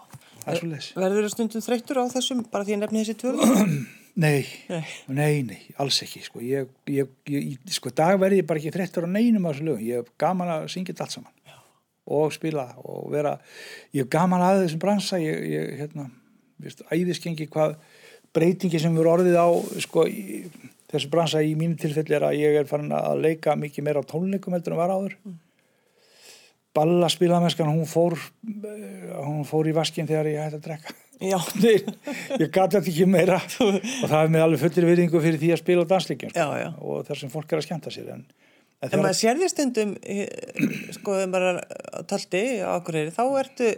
[0.52, 3.48] Er svo leys Verður það stundum þreyttur á þessum, bara því að nefni þessi tvölu?
[4.20, 5.36] Nei, Nei.
[5.46, 6.40] nei, alls ekki sko.
[6.42, 9.84] ég, ég, ég, sko dag verði ég bara ekki þreyttur á neinum af þessu lögum
[9.86, 11.54] ég hef gaman að syngja þetta allt saman Já.
[12.16, 13.36] og spila og vera
[13.94, 16.08] ég hef gaman að þessum bransa ég, ég hérna,
[16.60, 17.76] viðst, æðiskengi hvað
[18.34, 19.48] breytingi sem eru orðið á
[19.86, 20.04] sko,
[20.90, 24.10] þessu bransa í mínu tilfelli er að ég er farin að leika mikið meira á
[24.10, 25.38] tónleikum heldur en var áður mm.
[26.76, 30.96] Balla spilamennskan hún fór eh, hún fór í vaskinn þegar ég hætti að drekka.
[31.20, 31.36] Já.
[32.40, 33.40] Ég gati þetta ekki meira.
[34.02, 36.46] Og það er með alveg fullir virðingu fyrir því að spila á dansleikin já.
[36.80, 38.24] og þar sem fólk er að skemmta sér en,
[38.80, 40.30] en En maður sér því stundum, eh,
[40.96, 43.72] sko, þegar maður er á taldi á Akureyri, þá ertu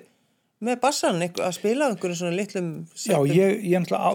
[0.63, 4.11] með bassan að spila á einhverjum svona litlum já, ég, ég, á,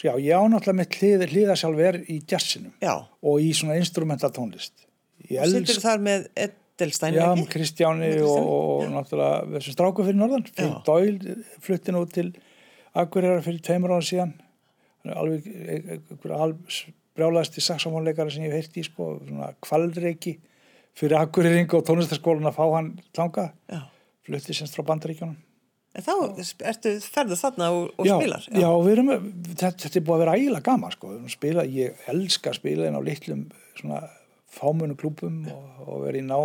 [0.00, 4.86] já, ég á náttúrulega mitt hlið, hliðasjálf er í jazzinum Já, og í svona instrumentatónlist
[5.20, 6.24] sittur elsk þar með
[6.86, 10.46] Edelstein, já, Kristjáni og, og, náttúrulega þessu stráku fyrir norðan.
[10.56, 10.70] Já.
[10.86, 12.30] Doyle flutti nú til
[12.98, 14.32] Akureyrar fyrir tveimur ára síðan.
[15.06, 15.46] Alveg
[17.16, 20.36] brjálæðasti saxofónleikari sem ég hef heyrt í sko, svona kvalreiki
[20.98, 23.84] fyrir Akureyring og tónlistaskólan að fá hann tanga, Já.
[24.26, 25.38] flutti semst frá bandaríkjónum
[25.90, 26.12] En þá
[26.70, 28.44] ertu ferðu þarna og, og já, spilar.
[28.46, 29.08] já, við erum,
[29.48, 32.52] þetta, þetta er búið að vera ægilega gaman sko, við erum að spila, ég elska
[32.52, 33.40] að spila inn á litlum
[33.80, 33.98] svona
[34.50, 36.36] fámunu klúpum og, og vera í ná,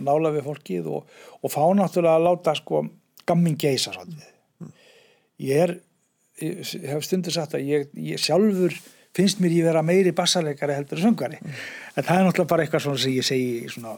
[0.00, 2.84] nála við fólkið og, og fá náttúrulega að láta sko
[3.28, 4.30] gammin geisa svolítið.
[5.44, 5.74] Ég er,
[6.40, 8.76] ég hef stundur sagt að ég, ég sjálfur
[9.14, 11.40] finnst mér ég vera meiri bassarleikari heldur en söngari.
[11.94, 13.96] En það er náttúrulega bara eitthvað svona sem ég segi svona,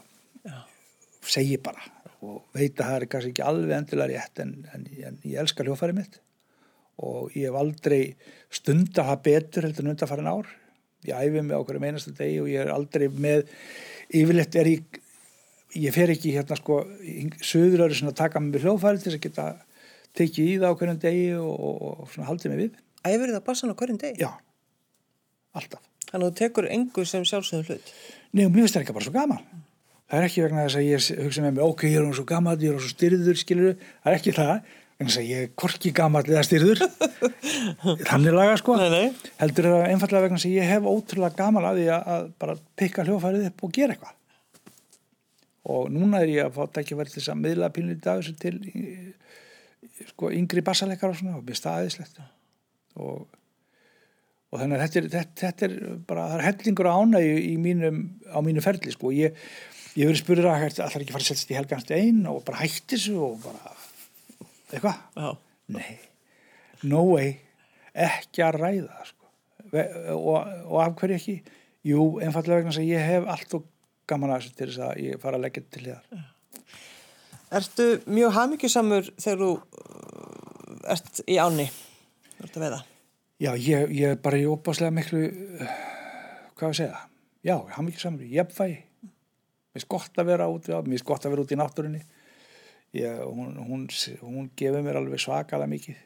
[1.25, 1.93] segi bara
[2.25, 5.65] og veit að það er kannski ekki alveg endilega rétt en, en, en ég elska
[5.65, 6.17] hljófæri mitt.
[6.97, 8.01] Og ég hef aldrei
[8.49, 10.49] stunda það betur heldur en undanfærin ár
[11.09, 13.45] ég æfi mig á hverju meinasta degi og ég er aldrei með
[14.07, 15.01] yfirleitt er ég
[15.77, 16.81] ég fer ekki hérna sko
[17.43, 19.47] söður eru svona að taka mig með hljófæri til þess að geta
[20.17, 23.45] tekið í það á hverjum degi og, og, og svona haldið mig við Æfur það
[23.45, 24.23] bassan á hverjum degi?
[24.23, 24.31] já,
[25.55, 27.89] alltaf Þannig að þú tekur engu sem sjálfsögum hlut.
[28.31, 29.41] Nei, mér finnst það ekki bara svo gaman.
[30.07, 32.23] Það er ekki vegna þess að ég hugsa með mig, ok, ég er hún svo
[32.27, 34.53] gammal, ég er hún svo styrður, skilur það er ekki það,
[34.97, 36.79] en þess að ég er korki gammal eða styrður,
[38.09, 39.31] þannig laga sko, Nei, nei.
[39.41, 43.05] heldur það einfallega vegna að ég hef ótrúlega gaman að því að, að bara pikka
[43.07, 44.13] hljófærið upp og gera eitthvað.
[45.67, 48.55] Og núna er ég að fá tækifæri til þess að miðla pínlítið dag þessu til
[48.71, 52.21] í- sko, yngri bassaleikar og svona, og mér staðislegt.
[52.97, 53.25] Og
[54.47, 55.73] og þannig að þetta er, þetta, þetta er
[56.07, 57.97] bara, það er hellingur ánægju í mínum,
[58.31, 59.35] á mínu ferli sko, ég,
[59.99, 62.61] ég verið spurður að það er ekki fara að setjast í helganst einn og bara
[62.61, 63.73] hætti þessu og bara
[64.71, 65.29] eitthvað, Já.
[65.77, 65.97] nei
[66.87, 67.35] no way,
[67.97, 69.25] ekki að ræða það, sko
[70.13, 70.35] og,
[70.67, 71.37] og af hverju ekki
[71.87, 73.69] jú, einfallega vegna þess að ég hef allt og
[74.07, 76.25] gaman að þessu til þess að ég fara að leggja til þér
[77.57, 81.67] Ertu mjög hamingjusamur þegar þú uh, ert í áni?
[82.43, 82.79] Ertu að veiða?
[83.39, 85.21] Já, ég, ég er bara í óbáslega miklu,
[85.63, 85.77] uh,
[86.59, 86.99] hvað að segja,
[87.47, 88.81] já, hann mikið samur, jafnvægi.
[89.07, 92.03] Mér finnst gott að vera út, já, mér finnst gott að vera út í náttúrunni.
[92.97, 93.85] Ég, hún, hún,
[94.23, 95.97] hún gefur mér alveg svakalega mikið.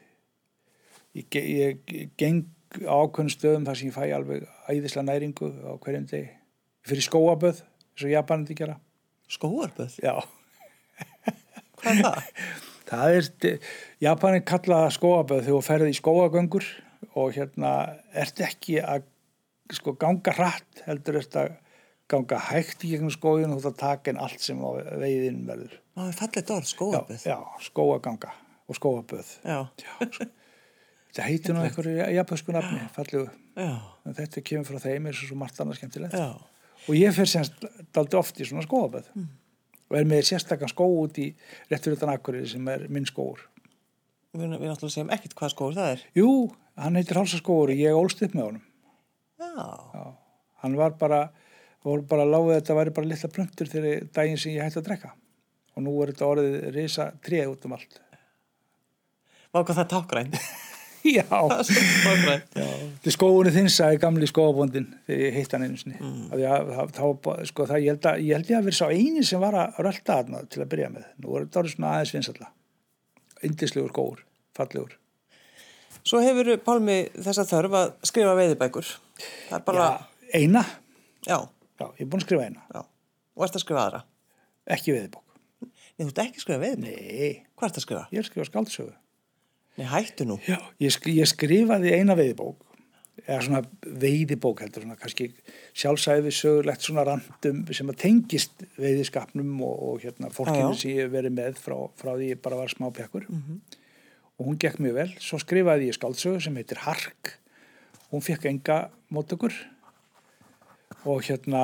[1.16, 2.42] Ég, ge- ég geng
[2.82, 6.30] ákveðnum stöðum þar sem ég fæ alveg æðislega næringu á hverjum degi.
[6.82, 8.78] Ég fyrir skóaböð, eins og Japanandi gera.
[9.32, 9.98] Skóarböð?
[10.02, 10.14] Já,
[11.82, 12.26] Hvað er það?
[12.92, 13.28] það er,
[14.04, 16.66] Japanin kalla það skóaböð þegar þú ferði í skóagöngur
[17.18, 17.72] og hérna
[18.22, 19.08] ert ekki að
[19.72, 21.54] sko ganga hratt heldur ert að
[22.12, 24.68] ganga hægt í gegnum skógin og þú ert að taka inn allt sem á
[25.00, 25.78] veiðin verður.
[25.92, 27.24] Það er fallið orð, Já, skóðaböð.
[27.28, 28.30] já, skóaganga
[28.70, 29.32] og skóaböð.
[29.44, 29.58] Já.
[31.12, 33.26] Þetta heitir nú einhverju japansku nafni, fallegu.
[33.58, 33.68] Já.
[34.08, 36.16] En þetta kemur frá þeim, er svo margt annað skemmtilegt.
[36.16, 36.30] Já.
[36.88, 37.60] Og ég fer semst
[37.94, 39.10] daldi oft í svona skóaböð
[39.92, 41.28] og er með sérstakann skó út í
[41.68, 43.42] rétt fyrir utan akkurinn sem er minn skóur.
[44.32, 46.04] Við, við náttúrulega segjum ekkert hvað skóður það er.
[46.16, 46.30] Jú,
[46.80, 48.64] hann heitir Hálsaskóur og ég ólst upp með honum.
[49.42, 49.66] Já.
[49.92, 50.06] Já,
[50.64, 51.20] hann var bara,
[51.84, 54.88] voru bara láfið að þetta væri bara litla plöntur þegar daginn sem ég hætti að
[54.88, 55.12] drekka.
[55.72, 58.00] Og nú er þetta orðið risa tré út um allt.
[59.52, 60.36] Vá hvað það er tákgræn.
[61.16, 61.24] Já.
[61.26, 65.98] Þetta er skóunni þinn, sagði gamli skóabóndin þegar ég heitt hann einu sinni.
[65.98, 66.28] Mm.
[67.48, 69.80] Sko, það, ég, held að, ég held ég að vera sá eini sem var að
[69.82, 71.08] rölda þarna til að byrja með.
[71.22, 72.50] Nú er þetta orðið svona aðeins vinsalla.
[73.48, 74.22] Indislegur skóur,
[74.58, 74.94] fallegur.
[76.02, 78.94] Svo hefur Pálmi þessa þörf að skrifa veiðibækur.
[79.50, 80.64] Það er bara, Já, eina,
[81.26, 81.38] já,
[81.82, 82.64] já, ég er búin að skrifa eina.
[82.70, 82.82] já.
[83.32, 84.04] Og ert að skrifa aðra.
[84.70, 85.31] Ekki veðibók.
[85.98, 87.06] Nei, þú ert ekki að skrifa veiðibækur.
[87.06, 88.04] Nei, Hvað ert að skrifa?
[88.10, 88.92] ég er að skrifa skáldsögu.
[89.78, 90.36] Nei, hættu nú.
[90.48, 92.68] Já, ég, skri, ég skrifaði eina veiðibók
[93.22, 93.60] eða svona
[94.02, 95.28] veiðibók heldur svona kannski
[95.78, 101.36] sjálfsæfi sögulegt svona randum sem að tengist veiðiskapnum og, og hérna fólkinu sem ég verið
[101.36, 105.90] með frá, frá því ég bara var smápjakkur og hún gekk mjög vel svo skrifaði
[105.90, 107.34] ég skáldsögu sem heitir Hark
[108.10, 108.78] hún fekk enga
[109.12, 109.54] móttökur
[111.04, 111.62] og hérna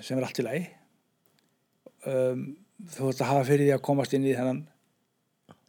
[0.00, 0.64] sem er allt í lagi
[2.06, 2.46] um,
[2.94, 4.62] þú ætti að hafa fyrir því að komast inn í þennan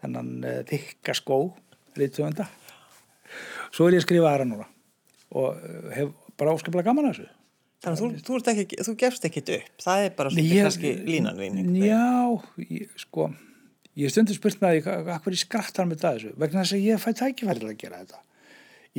[0.04, 1.40] þennan uh, þykka skó
[1.98, 2.48] reytuðanda
[3.74, 4.70] svo er ég að skrifa aðra núna
[5.36, 7.36] og uh, hef bara áskaplega gaman að þessu
[7.80, 9.68] Þannig að þú, þú, ekki, þú gefst ekkit upp.
[9.80, 11.70] Það er bara svona kannski línan þín.
[11.80, 12.10] Já,
[12.60, 13.30] ég, sko
[14.00, 17.02] ég stundur spurt með því hvað er skrattar með það þessu vegna þess að ég
[17.02, 18.22] fæ tækifæri til að gera þetta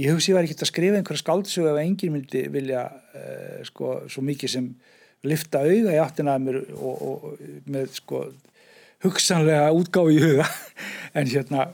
[0.01, 3.95] ég hugsi ég var ekki að skrifa einhverja skáldsögu ef enginn myndi vilja uh, sko,
[4.11, 4.69] svo mikið sem
[5.27, 8.25] lifta auga í áttina að mér og, og með sko
[9.05, 10.49] hugsanlega útgáfi í huga.
[11.19, 11.65] En hérna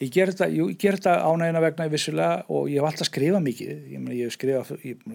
[0.00, 3.72] ég ger þetta, ánægina vegna vissulega og ég hef alltaf skrifað mikið.
[3.92, 4.70] Ég, meni, ég hef skrifað,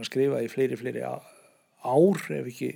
[0.05, 2.69] skrifa í fleiri, fleiri ár ef ekki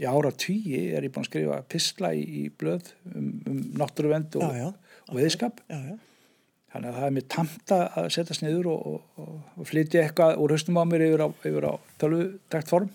[0.00, 4.38] í ára tíi er ég búin að skrifa pistla í, í blöð um, um náttúruvend
[4.40, 5.02] og, Já, já.
[5.10, 5.80] og veðskap Já,
[6.72, 8.86] þannig að það er mér tamt að að setjast niður og,
[9.20, 12.88] og, og, flytja eitthvað úr haustum á mér yfir á, á tölvutækt form.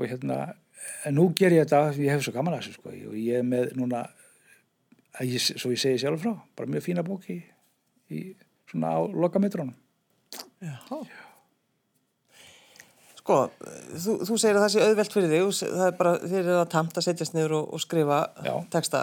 [0.00, 0.40] Og hérna
[1.04, 3.46] en nú ger ég þetta, ég hef svo gaman að þessu sko, og ég er
[3.46, 4.04] með núna
[5.20, 7.40] að ég, svo ég segi sjálf frá, bara mjög fína bók í,
[8.12, 8.22] í
[8.70, 9.76] svona á lokametrónum
[10.60, 10.76] Já.
[13.20, 13.36] Sko,
[13.96, 16.70] þú, þú segir að það sé auðvelt fyrir þig, það er bara þér er að
[16.72, 18.52] tamt að setjast niður og, og skrifa Já.
[18.72, 19.02] texta.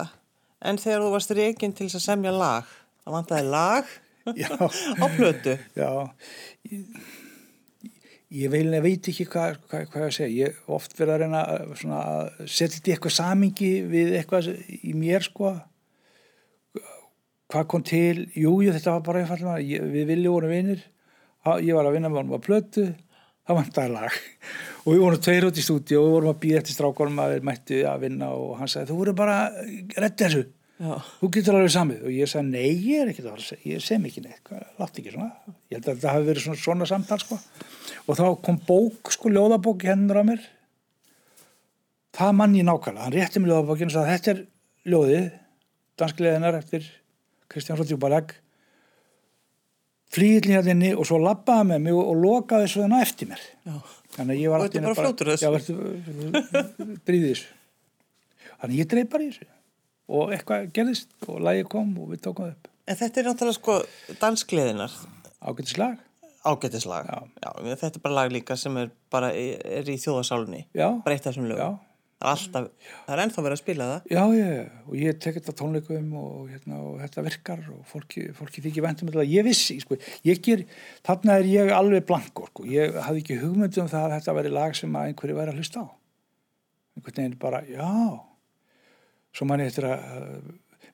[0.67, 2.73] En þegar þú varst reygin til þess að semja lag,
[3.05, 3.91] það vantaði lag
[4.37, 4.49] Já.
[5.01, 5.55] á plötu.
[5.77, 5.89] Já,
[6.71, 7.01] ég,
[8.33, 10.47] ég veil, veit ekki hvað, hvað, hvað ég að segja.
[10.47, 14.51] Ég oft verið að reyna að, svona, að setja þetta í eitthvað samingi við eitthvað
[14.77, 15.53] í mér, sko.
[17.47, 18.27] Hvað kom til?
[18.35, 20.83] Jú, jú, þetta var bara einfallega, við viljum voru vinir.
[21.63, 22.89] Ég var að vinna með honum á plötu,
[23.47, 24.19] það vantaði lag.
[24.83, 27.37] Og við vorum tveir út í stúdíu og við vorum að býða eftir strákonum að
[27.37, 29.37] við mættu að vinna og hann sagði, þú voru bara,
[29.95, 30.43] reddi þessu.
[30.77, 34.21] Þú getur alveg samið og ég sagði nei, ég er ekki það, ég sem ekki
[34.25, 35.31] neitt látt ekki svona,
[35.71, 37.39] ég held að þetta hafi verið svona, svona samtal sko
[38.07, 40.43] og þá kom bók, sko, ljóðabók í hennur á mér
[42.17, 44.43] það mann ég nákvæmlega, hann rétti mér ljóðabókinu og sagði þetta er
[44.93, 45.25] ljóðið,
[45.97, 46.85] danskleðinar eftir
[47.49, 48.37] Kristján Róttjúbaleg
[50.13, 53.75] flýðilin hérna og svo labbaði með mig og, og lokaði svo þennan eftir mér Já.
[54.15, 55.43] þannig að ég var Og ertu allt í einu bara að þessu?
[55.43, 59.49] já, verður bríðið þessu þannig ég dreif bara í þessu
[60.07, 63.57] og eitthvað gerðist og lagi kom og við tókum það upp En þetta er náttúrulega
[63.57, 63.73] sko
[64.21, 64.93] dansgleðinar,
[65.43, 65.97] ágættis lag
[66.47, 67.07] ágætislag.
[67.07, 67.19] Já.
[67.43, 70.65] Já, þetta er bara lag líka sem er bara er í þjóðasálunni.
[71.17, 71.79] eitt af þessum já, lögum.
[72.17, 72.69] Alltaf,
[73.05, 74.05] það er ennþá verið að spila það.
[74.09, 78.63] já, ég, og ég tek þetta tónleikum og, hérna, og þetta virkar og fólki, fólki
[78.65, 80.63] þykir vendum þetta ég vissi, sko, ég ger
[81.05, 84.53] þarna er ég alveg blankur, sko ég hafði ekki hugmynd um það að þetta væri
[84.55, 85.87] lag sem einhverju væri að hlusta á
[86.97, 87.85] einhvern veginn bara, já
[89.37, 90.01] svo mann ég eftir að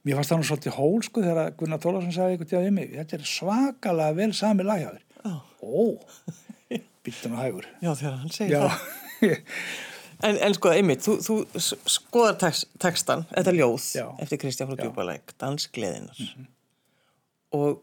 [0.03, 2.91] mér fannst það nú svolítið hól, sko, þegar Gunnar Tólarsson sagði einhvern tíða við mig,
[2.97, 5.33] þetta er svakalega vel sami lagjaður Já.
[5.63, 5.83] ó,
[7.07, 9.49] býttan og hægur Já, þegar hann segir já, það.
[10.23, 11.35] En, en sko, einmitt, þú, þú
[11.91, 14.05] skoðar tex, textan, þetta ljóð Já.
[14.05, 14.21] Mhm.
[14.23, 16.21] eftir Kristján frá Djúbalæk, dansgleðinar.
[17.57, 17.81] Og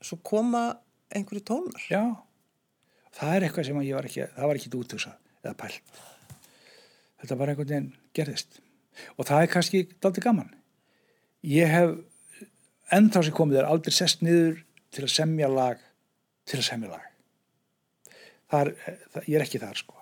[0.00, 0.62] svo koma
[1.12, 1.82] einhverju tónar.
[1.92, 2.00] Já,
[3.18, 6.00] það er eitthvað sem ég var ekki, það var ekki útugsað eða pælt.
[7.20, 8.60] Þetta var einhvern veginn gerðist.
[9.16, 10.50] Og það er kannski daldið gaman.
[11.46, 11.94] Ég hef
[12.94, 14.60] ennþá sem komið er aldrei sest niður
[14.94, 15.80] til að semja lag,
[16.48, 17.06] til að semja lag.
[18.50, 19.96] Það er, það, ég er ekki þar sko.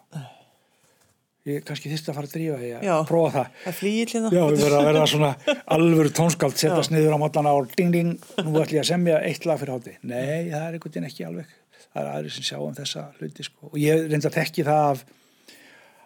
[1.49, 4.31] ég kannski þyrst að fara að drífa ég að prófa það er flýill hérna.
[4.35, 5.31] Já, við verðum að verða svona
[5.77, 8.11] alvöru tónskáld, setjast niður á mótana og ding ding,
[8.43, 9.95] nú ætlum ég að semja eitt lag fyrir hátti.
[10.03, 11.55] Nei, það er einhvern veginn ekki alveg.
[11.89, 13.71] Það er aðri sem sjá um þessa hluti, sko.
[13.71, 15.05] Og ég reynda að tekki það af,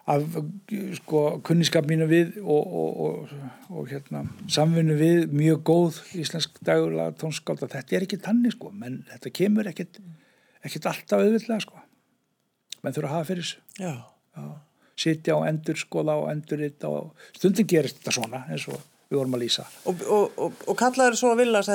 [0.09, 0.23] af
[0.97, 3.35] sko, kunniskap mínu við og, og, og,
[3.71, 8.73] og hérna, samvinnu við mjög góð íslensk dagulega tónskáld að þetta er ekki tannig, sko,
[8.75, 10.01] menn þetta kemur ekkit
[10.91, 11.79] alltaf auðvitað, sko.
[12.83, 14.49] Menn þurfa að hafa fyrir þessu.
[15.03, 18.81] Sitja og endur skoða og endur og stundin gerist þetta svona eins og
[19.13, 19.63] við vorum að lýsa.
[19.89, 21.67] Og, og, og, og kallaður svo að vilja að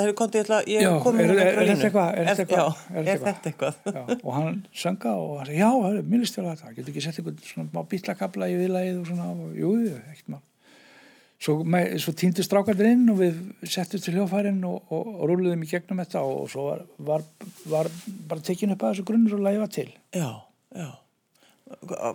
[0.44, 3.14] ætla, ég Já, kom er- er- einhverja er þetta eitthvað- er þetta eitthvað- er er
[3.52, 4.20] eitthvað?
[4.24, 5.70] Og hann sanga og hann segi, já,
[6.26, 9.30] líst vel á þetta, getur ekki sett einhvern svona má bítlakabla í viðlagið og svona
[9.32, 9.72] og, jú,
[10.12, 10.44] ekkert mál.
[11.38, 11.54] Svo,
[12.02, 16.00] svo týndu strákarnir inn og við settum til hljófærin og, og, og rúluðum í gegnum
[16.02, 17.22] þetta og svo var, var,
[17.70, 17.90] var
[18.26, 19.92] bara tekin upp að þessu grunnur og læfa til.
[20.18, 20.32] Já,
[20.74, 20.88] já.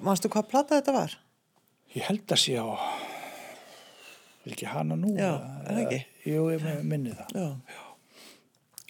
[0.04, 1.16] Manstu hvað plata þetta var?
[1.96, 2.66] ég held að sé á
[4.52, 5.32] er ekki hana nú Já,
[5.68, 6.00] eða- ekki?
[6.28, 7.48] jú, ég minni það Já.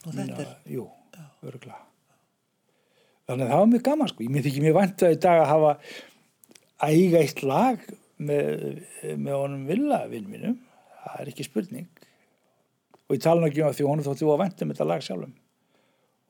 [0.04, 0.86] Og þetta er, Jú,
[1.48, 1.80] örgulega.
[3.28, 4.24] Þannig að það var mjög gaman sko.
[4.26, 5.70] Ég myndi ekki mjög vant að í dag að hafa
[6.84, 7.86] að eiga eitt lag
[8.20, 8.82] með,
[9.16, 10.58] með honum vilja vinn mínum.
[11.06, 11.88] Það er ekki spurning.
[13.08, 15.34] Og ég tala ekki um því honum þótti að vant um þetta lag sjálfum.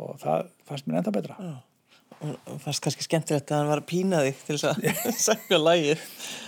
[0.04, 1.36] Og það fannst mér enda betra.
[1.40, 1.54] já.
[2.24, 6.04] Og fannst kannski skemmtilegt að hann var að pína þig til þess að segja lægið.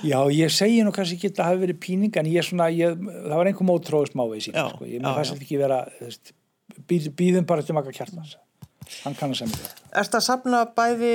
[0.08, 2.96] Já, ég segi nú kannski ekki að það hafi verið píning en ég svona, ég,
[3.10, 4.56] það var einhver mótróðu smávegi sín.
[4.60, 4.88] Já, Sko.
[4.88, 5.34] Ég fannst já.
[5.36, 6.34] þetta ekki vera, veist,
[6.92, 8.38] býð, býðum bara til maka kjartans.
[9.04, 9.84] Hann kann að semja það.
[10.04, 11.14] Ertu að sapna bæði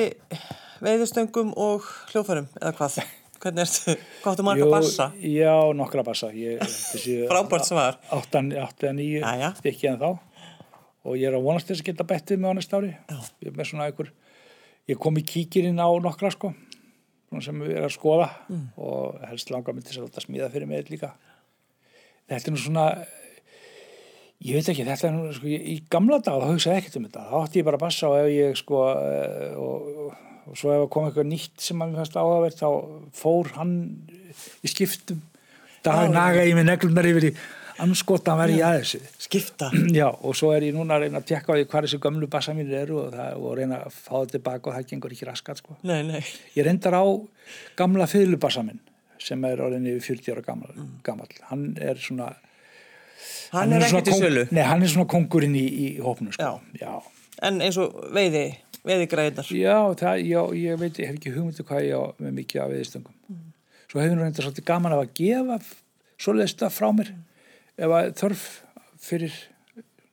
[0.85, 3.01] veiðustöngum og hljóðfærum eða hvað?
[3.41, 3.95] Hvernig ertu?
[4.21, 5.07] Hvað áttu marga Jú, bassa?
[5.25, 6.29] Já, nokkra bassa.
[6.37, 7.97] Ég, þessi, Frábært svar.
[8.13, 9.53] Áttan, áttan nýju Jæja.
[9.63, 10.11] stykki en þá.
[11.09, 12.91] Og ég er að vonast þess að geta bettið með næsta ári.
[13.09, 13.17] Já.
[13.41, 14.11] Ég er með svona einhver,
[14.91, 16.53] ég kom í kíkirinn á nokkra sko,
[17.41, 18.65] sem við erum að skoða Mm.
[18.83, 21.13] og helst langar myndi að þetta smíða fyrir mig líka.
[22.31, 22.85] Þetta er nú svona,
[24.41, 27.07] ég veit ekki, þetta er nú, sko, ég, í gamla dag þá hugsaði ekkert um
[27.09, 27.25] þetta.
[27.31, 30.13] Þá átti ég bara bassa og ef ég sko, eh, og,
[30.51, 32.69] og svo ef að kom eitthvað nýtt sem að mér fannst áhugavert þá
[33.21, 33.75] fór hann
[34.65, 35.23] í skiptum.
[35.87, 37.35] Dag naga ég með neglunar yfir í
[37.85, 39.01] anskotan verði ég að þessu.
[39.27, 39.71] Skipta.
[40.01, 42.29] Já, og svo er ég núna að reyna að tekka á því hvað þessi gömlu
[42.33, 45.29] bassa mínir eru og, það, og reyna að fá það tilbaka og það gengur ekki
[45.31, 45.77] raskat sko.
[45.89, 46.21] Nei, nei.
[46.57, 47.05] Ég reyndar á
[47.81, 48.81] gamla fyrirlubassa minn
[49.21, 50.71] sem er orðin yfir 40 ára gammal.
[51.05, 51.29] gammal.
[51.51, 52.31] Hann er svona...
[53.53, 54.45] Hann, er svona ekki til kóng- sölu.
[54.57, 56.55] Nei, hann er svona kongurinn í, í hópnu sko.
[56.81, 56.93] Já.
[57.45, 58.47] En eins og veiði,
[58.87, 59.51] veiðigræðinar.
[59.57, 62.73] Já, það, já, ég veit, ég hef ekki hugmyndu hvað ég á með mikið af
[62.73, 63.41] viðstöngum.
[63.91, 65.59] Svo hefur nú reyndar svolítið gaman af að gefa
[66.21, 67.13] svoleiðis þetta frá mér
[67.81, 68.45] ef að þörf
[69.01, 69.37] fyrir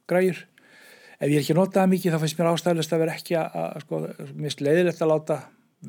[0.09, 0.43] græjur.
[1.17, 3.37] Ef ég er ekki að nota það mikið þá finnst mér ástæðilegst að vera ekki
[3.39, 4.01] að, að sko,
[4.37, 5.37] finnst leiðilegt að láta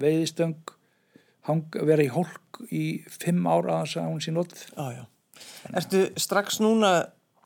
[0.02, 0.72] veiðistöng
[1.48, 4.64] hang, vera í hólk í fimm ára að hún sé notið.
[4.76, 5.04] Já.
[5.78, 6.90] Ertu strax núna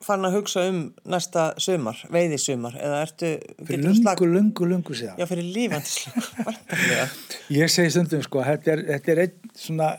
[0.02, 3.28] farin að hugsa um næsta sumar, veiðisumar, eða ertu...
[3.62, 5.20] Fyrir geturðu slag- lungu, lungu, lungu síðan.
[5.20, 7.04] Já, fyrir væntanlega.
[7.54, 9.90] Ég segi stundum sko, þetta er, þetta er einn svona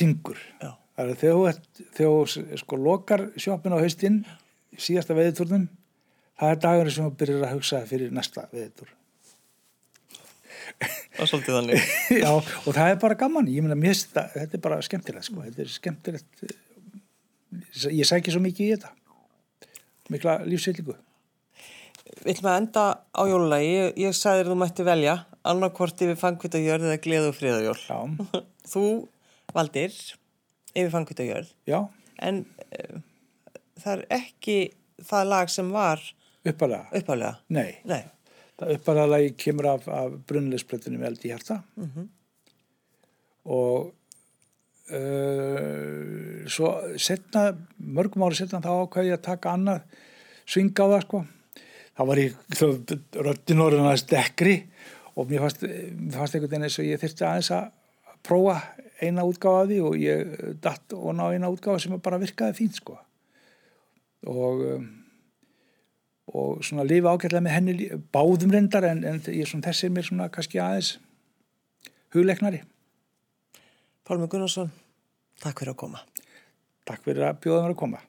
[0.00, 0.40] ringur.
[0.62, 0.72] Já.
[0.96, 1.58] Það er þegar
[1.96, 2.08] þú,
[2.60, 4.22] sko lokar sjóppin á haustinn,
[4.76, 5.68] síðasta veðitúrnum,
[6.40, 8.90] það er dagurinn sem þú byrjar að hugsa fyrir næsta veðitúr.
[10.80, 11.86] Það er svolítið þannig.
[12.22, 13.48] Já, og það er bara gaman.
[13.52, 16.44] Ég meina, mér finnst það, þetta er bara skemmtilegt sko, þetta er skemmtilegt.
[16.46, 16.58] eh,
[17.96, 18.90] Ég sækja svo mikið í þetta.
[20.14, 20.94] Mikla lífsveilingu.
[22.20, 22.84] Við ætlum að enda
[23.14, 23.68] á jólulagi.
[23.74, 25.16] Ég, ég sagði þér að þú mætti velja
[25.50, 27.76] annarkvort yfir fangvittajörð eða gleð og friðajól.
[27.86, 27.98] Já,
[28.72, 28.84] Þú
[29.56, 29.94] valdir
[30.74, 31.78] yfir fangvittajörð, já,
[32.22, 33.00] en uh,
[33.80, 34.58] það er ekki
[35.06, 36.02] það lag sem var
[36.46, 37.34] uppalega.
[37.52, 38.02] Nei, Nei.
[38.60, 39.08] það uppalega
[39.40, 41.60] kemur af, af brunnleisplötunum eld í hjarta.
[43.50, 43.90] Og
[44.92, 49.84] uh, svo setna, mörgum ári setna þá ákvæði ég að taka annað
[50.50, 51.24] sving á það sko.
[52.00, 52.36] Þá var ég,
[53.90, 54.56] aðeins dekkri
[55.18, 57.66] og mér fannst, mér fannst einhvern veginn eins og ég þyrfti aðeins að
[58.24, 58.56] prófa
[59.00, 60.32] eina útgáfa af því og ég
[60.62, 62.98] datt og ná eina útgáfa sem bara virkaði fínt sko
[64.28, 64.88] og um,
[66.34, 70.06] og svona lifa ágætlega með henni báðum reyndar en, en ég, svona, þessi er mér
[70.06, 70.92] svona kannski aðeins
[72.14, 72.62] hugleiknari.
[74.06, 74.70] Pálmi Gunnarsson,
[75.42, 76.04] takk fyrir að koma.
[76.86, 78.02] Takk fyrir að bjóða mér að koma.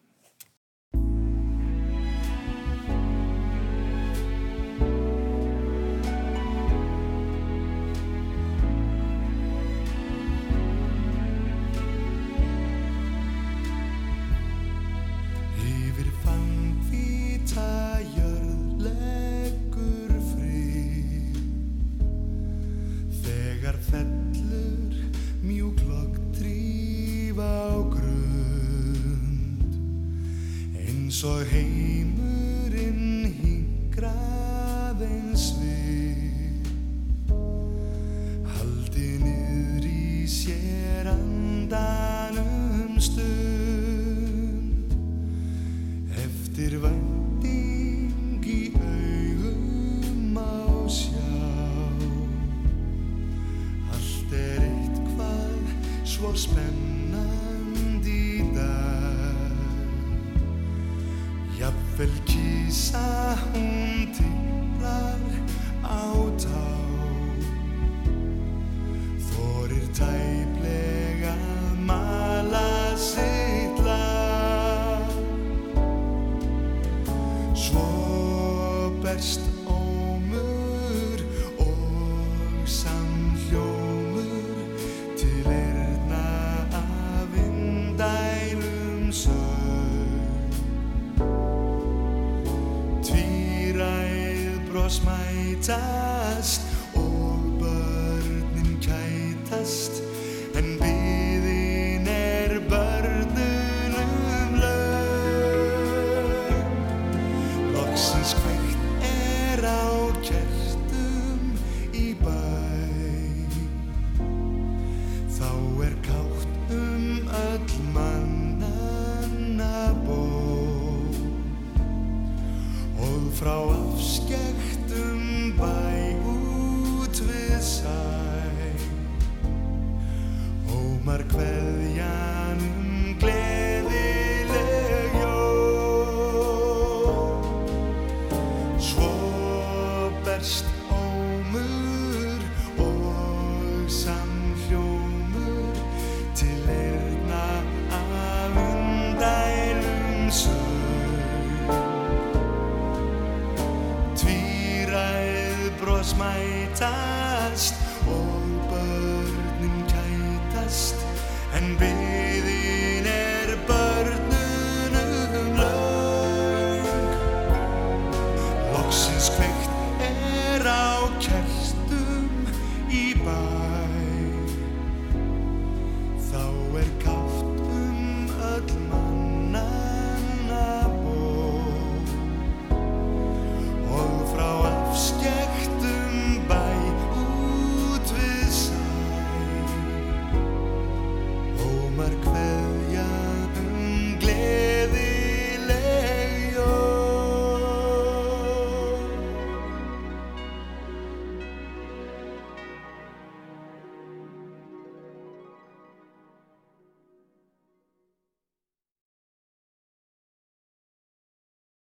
[140.42, 141.01] touched